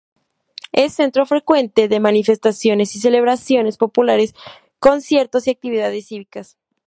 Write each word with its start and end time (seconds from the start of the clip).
Es 0.71 0.93
centro 0.95 1.27
frecuente 1.27 1.87
de 1.87 1.99
manifestaciones 1.99 2.95
y 2.95 2.99
celebraciones 2.99 3.77
populares, 3.77 4.33
conciertos 4.79 5.45
y 5.45 5.51
actividades 5.51 6.07
cívicas. 6.07 6.57